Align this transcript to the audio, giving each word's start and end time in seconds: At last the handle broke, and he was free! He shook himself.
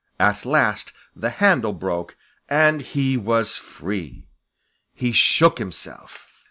At 0.19 0.45
last 0.47 0.93
the 1.15 1.29
handle 1.29 1.73
broke, 1.73 2.15
and 2.49 2.81
he 2.81 3.17
was 3.17 3.55
free! 3.57 4.25
He 4.95 5.11
shook 5.11 5.59
himself. 5.59 6.39